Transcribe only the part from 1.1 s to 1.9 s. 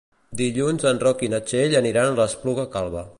i na Txell